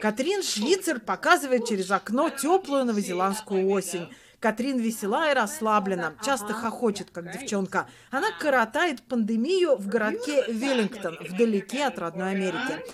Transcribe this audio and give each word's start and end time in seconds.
Катрин 0.00 0.42
Швицер 0.42 1.00
показывает 1.00 1.66
через 1.66 1.90
окно 1.90 2.30
теплую 2.30 2.84
новозеландскую 2.84 3.68
осень. 3.68 4.08
Катрин 4.38 4.78
весела 4.78 5.30
и 5.30 5.34
расслаблена, 5.34 6.14
часто 6.24 6.52
хохочет, 6.52 7.10
как 7.10 7.32
девчонка. 7.32 7.88
Она 8.10 8.28
коротает 8.38 9.02
пандемию 9.02 9.76
в 9.76 9.88
городке 9.88 10.44
Веллингтон, 10.48 11.16
вдалеке 11.20 11.86
от 11.86 11.98
родной 11.98 12.32
Америки. 12.32 12.84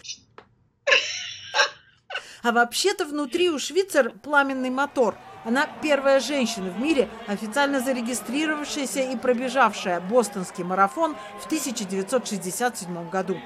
А 2.42 2.52
вообще-то 2.52 3.04
внутри 3.04 3.50
у 3.50 3.58
Швицер 3.58 4.10
пламенный 4.10 4.70
мотор. 4.70 5.18
Она 5.44 5.66
первая 5.82 6.20
женщина 6.20 6.70
в 6.70 6.80
мире, 6.80 7.08
официально 7.26 7.80
зарегистрировавшаяся 7.80 9.00
и 9.00 9.16
пробежавшая 9.16 10.00
бостонский 10.00 10.64
марафон 10.64 11.16
в 11.40 11.46
1967 11.46 13.08
году. 13.08 13.38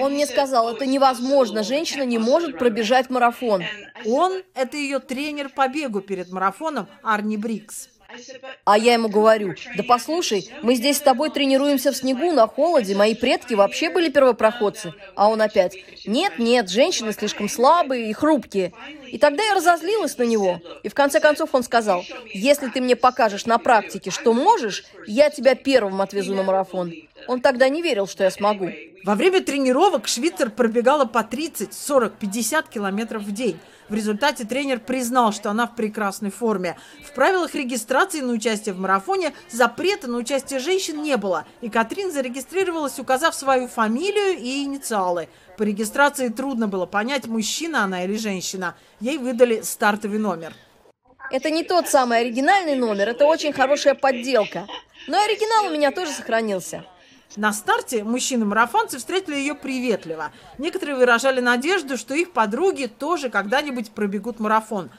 Он 0.00 0.12
мне 0.12 0.26
сказал, 0.26 0.68
это 0.74 0.86
невозможно, 0.86 1.62
женщина 1.62 2.02
не 2.02 2.18
может 2.18 2.58
пробежать 2.58 3.10
марафон. 3.10 3.62
Он– 4.04 4.42
это 4.54 4.76
ее 4.76 4.98
тренер 4.98 5.48
по 5.48 5.68
бегу 5.68 6.00
перед 6.00 6.30
марафоном 6.30 6.88
Арни 7.02 7.36
Брикс. 7.36 7.88
А 8.64 8.78
я 8.78 8.94
ему 8.94 9.08
говорю, 9.08 9.54
да 9.76 9.82
послушай, 9.82 10.50
мы 10.62 10.74
здесь 10.74 10.98
с 10.98 11.00
тобой 11.00 11.30
тренируемся 11.30 11.92
в 11.92 11.96
снегу, 11.96 12.32
на 12.32 12.46
холоде, 12.46 12.94
мои 12.94 13.14
предки 13.14 13.54
вообще 13.54 13.90
были 13.90 14.08
первопроходцы. 14.08 14.92
А 15.14 15.28
он 15.28 15.40
опять, 15.40 15.76
нет, 16.06 16.38
нет, 16.38 16.68
женщины 16.68 17.12
слишком 17.12 17.48
слабые 17.48 18.10
и 18.10 18.12
хрупкие. 18.12 18.72
И 19.06 19.18
тогда 19.18 19.42
я 19.44 19.54
разозлилась 19.54 20.18
на 20.18 20.24
него. 20.24 20.60
И 20.82 20.88
в 20.88 20.94
конце 20.94 21.20
концов 21.20 21.50
он 21.54 21.62
сказал, 21.62 22.04
если 22.32 22.68
ты 22.68 22.80
мне 22.80 22.96
покажешь 22.96 23.46
на 23.46 23.58
практике, 23.58 24.10
что 24.10 24.32
можешь, 24.32 24.84
я 25.06 25.30
тебя 25.30 25.54
первым 25.54 26.00
отвезу 26.00 26.34
на 26.34 26.42
марафон. 26.42 26.92
Он 27.26 27.40
тогда 27.40 27.68
не 27.68 27.82
верил, 27.82 28.06
что 28.06 28.24
я 28.24 28.30
смогу. 28.30 28.70
Во 29.04 29.14
время 29.14 29.40
тренировок 29.40 30.08
Швицер 30.08 30.50
пробегала 30.50 31.04
по 31.04 31.22
30, 31.22 31.72
40, 31.72 32.14
50 32.18 32.68
километров 32.68 33.22
в 33.22 33.32
день. 33.32 33.58
В 33.88 33.94
результате 33.94 34.44
тренер 34.44 34.80
признал, 34.80 35.32
что 35.32 35.50
она 35.50 35.66
в 35.66 35.76
прекрасной 35.76 36.30
форме. 36.30 36.76
В 37.04 37.12
правилах 37.12 37.54
регистрации 37.54 38.20
на 38.20 38.32
участие 38.32 38.74
в 38.74 38.80
марафоне 38.80 39.32
запрета 39.48 40.08
на 40.08 40.18
участие 40.18 40.58
женщин 40.58 41.02
не 41.02 41.16
было, 41.16 41.46
и 41.60 41.68
Катрин 41.68 42.10
зарегистрировалась, 42.10 42.98
указав 42.98 43.34
свою 43.34 43.68
фамилию 43.68 44.38
и 44.38 44.64
инициалы. 44.64 45.28
По 45.56 45.62
регистрации 45.62 46.28
трудно 46.28 46.66
было 46.66 46.86
понять, 46.86 47.26
мужчина 47.26 47.84
она 47.84 48.04
или 48.04 48.16
женщина. 48.16 48.76
Ей 48.98 49.18
выдали 49.18 49.60
стартовый 49.60 50.18
номер. 50.18 50.52
Это 51.30 51.50
не 51.50 51.62
тот 51.62 51.88
самый 51.88 52.20
оригинальный 52.20 52.76
номер, 52.76 53.08
это 53.08 53.26
очень 53.26 53.52
хорошая 53.52 53.94
подделка. 53.94 54.66
Но 55.06 55.18
оригинал 55.18 55.66
у 55.66 55.74
меня 55.74 55.90
тоже 55.92 56.10
сохранился. 56.10 56.84
На 57.34 57.52
старте 57.52 58.04
мужчины-марафонцы 58.04 58.98
встретили 58.98 59.36
ее 59.36 59.54
приветливо. 59.54 60.32
Некоторые 60.58 60.96
выражали 60.96 61.40
надежду, 61.40 61.96
что 61.96 62.14
их 62.14 62.32
подруги 62.32 62.86
тоже 62.86 63.28
когда-нибудь 63.28 63.90
пробегут 63.90 64.38
марафон. 64.38 64.90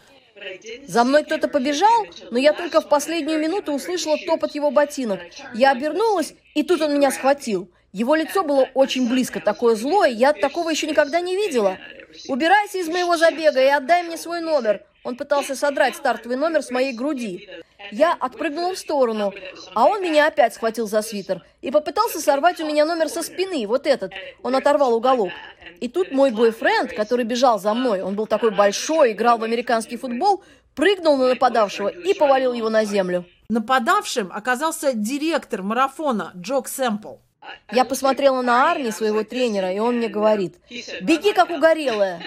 За 0.87 1.03
мной 1.03 1.23
кто-то 1.23 1.47
побежал, 1.47 2.05
но 2.29 2.37
я 2.37 2.53
только 2.53 2.81
в 2.81 2.89
последнюю 2.89 3.39
минуту 3.39 3.73
услышала 3.73 4.17
топот 4.25 4.53
его 4.53 4.69
ботинок. 4.69 5.19
Я 5.53 5.71
обернулась, 5.71 6.35
и 6.53 6.63
тут 6.63 6.81
он 6.81 6.93
меня 6.93 7.11
схватил. 7.11 7.71
Его 7.91 8.13
лицо 8.13 8.43
было 8.43 8.67
очень 8.75 9.09
близко, 9.09 9.39
такое 9.39 9.75
злое, 9.75 10.09
я 10.09 10.33
такого 10.33 10.69
еще 10.69 10.85
никогда 10.85 11.21
не 11.21 11.35
видела. 11.35 11.77
«Убирайся 12.27 12.77
из 12.77 12.87
моего 12.87 13.17
забега 13.17 13.61
и 13.61 13.67
отдай 13.67 14.03
мне 14.03 14.17
свой 14.17 14.41
номер», 14.41 14.83
он 15.03 15.15
пытался 15.15 15.55
содрать 15.55 15.95
стартовый 15.95 16.35
номер 16.35 16.61
с 16.61 16.69
моей 16.69 16.91
груди. 16.91 17.49
Я 17.91 18.13
отпрыгнула 18.13 18.75
в 18.75 18.77
сторону, 18.77 19.33
а 19.73 19.85
он 19.85 20.01
меня 20.01 20.27
опять 20.27 20.53
схватил 20.53 20.87
за 20.87 21.01
свитер 21.01 21.43
и 21.61 21.71
попытался 21.71 22.19
сорвать 22.19 22.59
у 22.59 22.65
меня 22.65 22.85
номер 22.85 23.09
со 23.09 23.21
спины, 23.21 23.65
вот 23.67 23.87
этот. 23.87 24.11
Он 24.43 24.55
оторвал 24.55 24.93
уголок. 24.93 25.31
И 25.79 25.87
тут 25.87 26.11
мой 26.11 26.31
бойфренд, 26.31 26.93
который 26.93 27.25
бежал 27.25 27.59
за 27.59 27.73
мной, 27.73 28.01
он 28.01 28.15
был 28.15 28.27
такой 28.27 28.51
большой, 28.51 29.11
играл 29.11 29.37
в 29.37 29.43
американский 29.43 29.97
футбол, 29.97 30.43
прыгнул 30.75 31.17
на 31.17 31.29
нападавшего 31.29 31.87
и 31.87 32.13
повалил 32.13 32.53
его 32.53 32.69
на 32.69 32.83
землю. 32.85 33.25
Нападавшим 33.49 34.31
оказался 34.33 34.93
директор 34.93 35.61
марафона 35.63 36.31
Джок 36.35 36.67
Сэмпл. 36.67 37.15
Я 37.71 37.85
посмотрела 37.85 38.41
на 38.41 38.71
Арни, 38.71 38.91
своего 38.91 39.23
тренера, 39.23 39.71
и 39.71 39.79
он 39.79 39.97
мне 39.97 40.09
говорит, 40.09 40.55
«Беги, 41.01 41.33
как 41.33 41.49
угорелая!» 41.49 42.21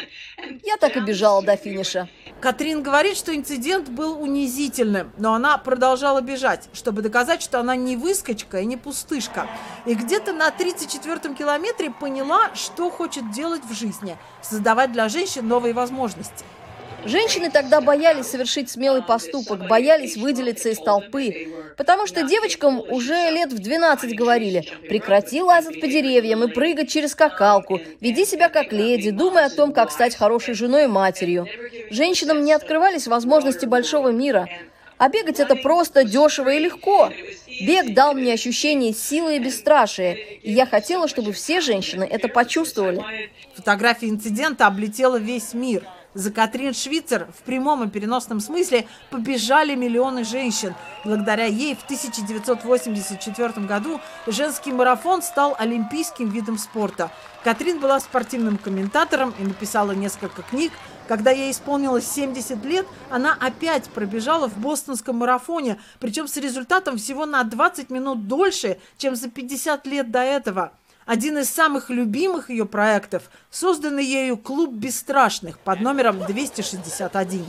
Я 0.65 0.77
так 0.79 0.97
и 0.97 1.01
бежала 1.01 1.43
до 1.43 1.57
финиша. 1.57 2.09
Катрин 2.41 2.83
говорит, 2.83 3.19
что 3.19 3.37
инцидент 3.37 3.91
был 3.91 4.19
унизительным, 4.21 5.13
но 5.19 5.35
она 5.35 5.59
продолжала 5.59 6.23
бежать, 6.23 6.71
чтобы 6.73 7.03
доказать, 7.03 7.43
что 7.43 7.61
она 7.61 7.77
не 7.77 7.99
выскочка 7.99 8.61
и 8.61 8.65
не 8.65 8.79
пустышка. 8.79 9.47
И 9.85 9.95
где-то 9.95 10.33
на 10.33 10.49
34-м 10.49 11.35
километре 11.35 11.91
поняла, 11.91 12.55
что 12.55 12.89
хочет 12.89 13.31
делать 13.31 13.63
в 13.65 13.75
жизни– 13.75 14.17
создавать 14.43 14.93
для 14.93 15.11
женщин 15.11 15.47
новые 15.47 15.75
возможности. 15.75 16.45
Женщины 17.05 17.51
тогда 17.51 17.81
боялись 17.81 18.27
совершить 18.27 18.71
смелый 18.71 19.03
поступок, 19.03 19.67
боялись 19.67 20.17
выделиться 20.17 20.69
из 20.69 20.79
толпы, 20.79 21.49
потому 21.77 22.07
что 22.07 22.23
девочкам 22.23 22.81
уже 22.81 23.31
лет 23.31 23.53
в 23.53 23.59
12 23.59 24.15
говорили 24.15 24.67
«прекрати 24.89 25.43
лазать 25.43 25.81
по 25.81 25.87
деревьям 25.87 26.45
и 26.45 26.53
прыгать 26.53 26.91
через 26.91 27.13
скакалку, 27.13 27.81
веди 28.01 28.25
себя 28.27 28.49
как 28.49 28.73
леди, 28.73 29.11
думай 29.11 29.45
о 29.45 29.51
том, 29.51 29.73
как 29.73 29.91
стать 29.91 30.15
хорошей 30.15 30.55
женой 30.55 30.85
и 30.85 30.89
матерью». 30.89 31.47
Женщинам 31.91 32.45
не 32.45 32.53
открывались 32.53 33.07
возможности 33.07 33.65
большого 33.65 34.09
мира, 34.11 34.49
а 34.99 35.09
бегать 35.09 35.41
это 35.41 35.57
просто, 35.57 36.05
дешево 36.05 36.51
и 36.51 36.59
легко. 36.59 37.11
Бег 37.63 37.95
дал 37.95 38.13
мне 38.13 38.35
ощущение 38.35 38.93
силы 38.93 39.37
и 39.37 39.39
бесстрашия, 39.39 40.13
и 40.13 40.53
я 40.53 40.67
хотела, 40.67 41.09
чтобы 41.09 41.33
все 41.33 41.63
женщины 41.63 42.05
это 42.05 42.29
почувствовали. 42.29 43.03
Фотография 43.55 44.11
инцидента 44.11 44.67
облетела 44.67 45.17
весь 45.17 45.55
мир– 45.55 45.83
за 46.15 46.31
Катрин 46.31 46.75
Швицер 46.75 47.29
в 47.37 47.43
прямом 47.43 47.85
и 47.85 47.89
переносном 47.89 48.41
смысле 48.41 48.87
побежали 49.11 49.75
миллионы 49.75 50.25
женщин. 50.25 50.75
Благодаря 51.05 51.47
ей 51.47 51.75
в 51.75 51.85
1984 51.85 53.67
году 53.67 54.01
женский 54.27 54.73
марафон 54.73 55.23
стал 55.23 55.55
олимпийским 55.59 56.29
видом 56.29 56.59
спорта. 56.59 57.11
Катрин 57.45 57.81
была 57.81 58.01
спортивным 58.01 58.59
комментатором 58.59 59.35
и 59.39 59.45
написала 59.45 59.93
несколько 59.93 60.43
книг. 60.43 60.73
Когда 61.09 61.31
ей 61.31 61.51
исполнилось 61.51 62.07
70 62.07 62.65
лет, 62.65 62.87
она 63.09 63.37
опять 63.41 63.89
пробежала 63.91 64.49
в 64.49 64.59
бостонском 64.59 65.17
марафоне, 65.17 65.81
причем 65.99 66.29
с 66.29 66.37
результатом 66.37 66.99
всего 66.99 67.27
на 67.27 67.43
20 67.43 67.91
минут 67.91 68.29
дольше, 68.29 68.79
чем 68.97 69.17
за 69.17 69.29
50 69.29 69.87
лет 69.87 70.11
до 70.11 70.21
этого– 70.21 70.73
один 71.11 71.39
из 71.39 71.51
самых 71.51 71.91
любимых 71.91 72.51
ее 72.51 72.67
проектов– 72.67 73.33
созданный 73.51 74.05
ею 74.05 74.37
клуб 74.37 74.73
бесстрашных 74.73 75.59
под 75.59 75.81
номером 75.81 76.25
261. 76.25 77.45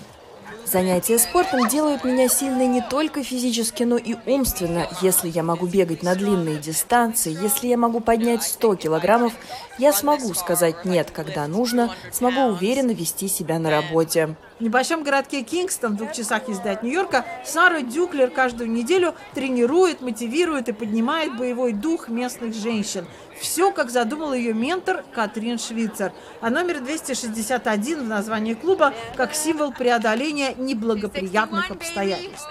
Занятия 0.65 1.19
спортом 1.19 1.67
делают 1.67 2.03
меня 2.03 2.27
сильной 2.27 2.65
не 2.65 2.81
только 2.81 3.23
физически, 3.23 3.83
но 3.83 3.97
и 3.97 4.15
умственно. 4.25 4.87
Если 5.03 5.27
я 5.29 5.43
могу 5.43 5.67
бегать 5.67 6.01
на 6.01 6.15
длинные 6.15 6.57
дистанции, 6.57 7.37
если 7.39 7.67
я 7.67 7.77
могу 7.77 7.99
поднять 7.99 8.41
100 8.41 8.77
килограммов, 8.77 9.33
я 9.77 9.93
смогу 9.93 10.33
сказать 10.33 10.83
«нет», 10.83 11.11
когда 11.11 11.45
нужно, 11.45 11.93
смогу 12.11 12.53
уверенно 12.53 12.91
вести 12.91 13.27
себя 13.27 13.59
на 13.59 13.69
работе. 13.69 14.35
В 14.61 14.63
небольшом 14.63 15.01
городке 15.01 15.41
Кингстон, 15.41 15.93
в 15.93 15.97
двух 15.97 16.11
часах 16.11 16.47
езды 16.47 16.69
от 16.69 16.83
Нью-Йорка, 16.83 17.25
Сара 17.43 17.81
Дюклер 17.81 18.29
каждую 18.29 18.69
неделю 18.69 19.15
тренирует, 19.33 20.01
мотивирует 20.01 20.69
и 20.69 20.71
поднимает 20.71 21.35
боевой 21.35 21.73
дух 21.73 22.09
местных 22.09 22.53
женщин. 22.53 23.07
Все, 23.39 23.71
как 23.71 23.89
задумал 23.89 24.33
ее 24.33 24.53
ментор 24.53 25.03
Катрин 25.15 25.57
Швицер. 25.57 26.13
А 26.41 26.51
номер 26.51 26.79
261 26.79 28.03
в 28.03 28.07
названии 28.07 28.53
клуба 28.53 28.93
как 29.17 29.33
символ 29.33 29.71
преодоления 29.71 30.53
неблагоприятных 30.53 31.71
обстоятельств. 31.71 32.47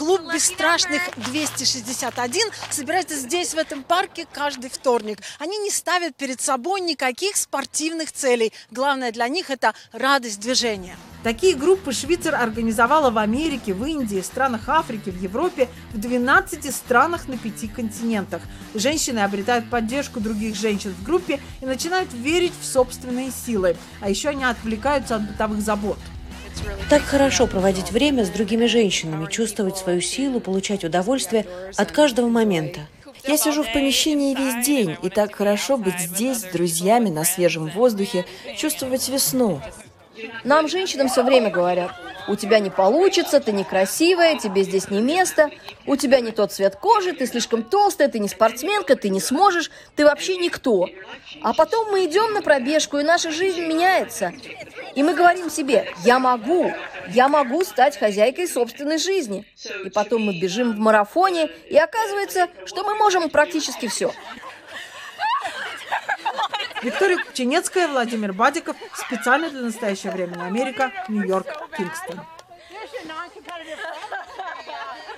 Клуб 0.00 0.22
бесстрашных 0.32 1.02
261 1.16 2.40
собирается 2.70 3.16
здесь, 3.16 3.52
в 3.52 3.58
этом 3.58 3.82
парке, 3.82 4.26
каждый 4.32 4.70
вторник. 4.70 5.18
Они 5.38 5.58
не 5.58 5.68
ставят 5.68 6.16
перед 6.16 6.40
собой 6.40 6.80
никаких 6.80 7.36
спортивных 7.36 8.10
целей. 8.10 8.54
Главное 8.70 9.12
для 9.12 9.28
них– 9.28 9.50
это 9.50 9.74
радость 9.92 10.40
движения. 10.40 10.96
Такие 11.22 11.54
группы 11.54 11.92
Швейцар 11.92 12.34
организовала 12.34 13.10
в 13.10 13.18
Америке, 13.18 13.74
в 13.74 13.84
Индии, 13.84 14.22
странах 14.22 14.70
Африки, 14.70 15.10
в 15.10 15.20
Европе, 15.20 15.68
в 15.92 15.98
12 15.98 16.74
странах 16.74 17.28
на 17.28 17.36
пяти 17.36 17.68
континентах. 17.68 18.40
Женщины 18.74 19.18
обретают 19.18 19.68
поддержку 19.68 20.18
других 20.18 20.56
женщин 20.56 20.94
в 20.94 21.04
группе 21.04 21.42
и 21.60 21.66
начинают 21.66 22.10
верить 22.14 22.54
в 22.58 22.64
собственные 22.64 23.32
силы. 23.32 23.76
А 24.00 24.08
еще 24.08 24.30
они 24.30 24.44
отвлекаются 24.44 25.16
от 25.16 25.28
бытовых 25.28 25.60
забот. 25.60 25.98
Так 26.88 27.02
хорошо 27.02 27.46
проводить 27.46 27.92
время 27.92 28.24
с 28.24 28.30
другими 28.30 28.66
женщинами, 28.66 29.30
чувствовать 29.30 29.76
свою 29.76 30.00
силу, 30.00 30.40
получать 30.40 30.84
удовольствие 30.84 31.46
от 31.76 31.92
каждого 31.92 32.28
момента. 32.28 32.80
Я 33.24 33.36
сижу 33.36 33.62
в 33.62 33.72
помещении 33.72 34.34
весь 34.34 34.66
день, 34.66 34.96
и 35.02 35.08
так 35.08 35.34
хорошо 35.34 35.76
быть 35.76 35.98
здесь 35.98 36.38
с 36.38 36.44
друзьями 36.44 37.10
на 37.10 37.24
свежем 37.24 37.68
воздухе, 37.68 38.24
чувствовать 38.56 39.08
весну. 39.08 39.60
Нам, 40.44 40.68
женщинам, 40.68 41.08
все 41.08 41.22
время 41.22 41.50
говорят, 41.50 41.92
У 42.30 42.36
тебя 42.36 42.60
не 42.60 42.70
получится, 42.70 43.40
ты 43.40 43.50
некрасивая, 43.50 44.38
тебе 44.38 44.62
здесь 44.62 44.88
не 44.88 45.00
место, 45.00 45.50
у 45.84 45.96
тебя 45.96 46.20
не 46.20 46.30
тот 46.30 46.52
цвет 46.52 46.76
кожи, 46.76 47.12
ты 47.12 47.26
слишком 47.26 47.64
толстая, 47.64 48.06
ты 48.06 48.20
не 48.20 48.28
спортсменка, 48.28 48.94
ты 48.94 49.08
не 49.08 49.18
сможешь, 49.18 49.72
ты 49.96 50.04
вообще 50.04 50.36
никто. 50.36 50.86
А 51.42 51.52
потом 51.52 51.90
мы 51.90 52.04
идем 52.04 52.32
на 52.32 52.40
пробежку, 52.40 52.98
и 52.98 53.02
наша 53.02 53.32
жизнь 53.32 53.62
меняется. 53.62 54.32
И 54.94 55.02
мы 55.02 55.14
говорим 55.14 55.50
себе, 55.50 55.92
я 56.04 56.20
могу, 56.20 56.72
я 57.08 57.26
могу 57.26 57.64
стать 57.64 57.98
хозяйкой 57.98 58.46
собственной 58.46 58.98
жизни. 58.98 59.44
И 59.84 59.90
потом 59.90 60.22
мы 60.22 60.38
бежим 60.38 60.72
в 60.72 60.78
марафоне, 60.78 61.50
и 61.68 61.76
оказывается, 61.76 62.46
что 62.64 62.84
мы 62.84 62.94
можем 62.94 63.28
практически 63.28 63.88
все. 63.88 64.12
Виктория 66.82 67.18
Купченецкая, 67.18 67.88
Владимир 67.88 68.32
Бадиков. 68.32 68.76
Специально 68.94 69.50
для 69.50 69.62
настоящего 69.62 70.12
времени 70.12 70.42
Америка, 70.42 70.92
Нью-Йорк, 71.08 71.46
Кингстон. 71.76 72.20